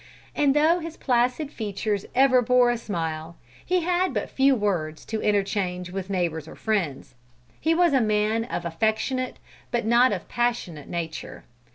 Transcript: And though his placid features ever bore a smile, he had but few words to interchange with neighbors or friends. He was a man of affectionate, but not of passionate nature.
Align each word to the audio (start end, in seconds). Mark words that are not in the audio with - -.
And 0.35 0.55
though 0.55 0.79
his 0.79 0.97
placid 0.97 1.51
features 1.51 2.07
ever 2.15 2.41
bore 2.41 2.71
a 2.71 2.77
smile, 2.79 3.35
he 3.63 3.81
had 3.81 4.15
but 4.15 4.31
few 4.31 4.55
words 4.55 5.05
to 5.05 5.21
interchange 5.21 5.91
with 5.91 6.09
neighbors 6.09 6.47
or 6.47 6.55
friends. 6.55 7.13
He 7.59 7.75
was 7.75 7.93
a 7.93 8.01
man 8.01 8.45
of 8.45 8.65
affectionate, 8.65 9.37
but 9.69 9.85
not 9.85 10.11
of 10.11 10.27
passionate 10.27 10.87
nature. 10.89 11.43